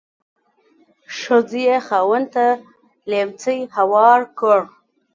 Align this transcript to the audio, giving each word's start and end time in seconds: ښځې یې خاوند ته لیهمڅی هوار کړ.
ښځې 1.17 1.61
یې 1.69 1.77
خاوند 1.87 2.27
ته 2.35 2.45
لیهمڅی 3.09 3.57
هوار 3.75 4.19
کړ. 4.39 4.59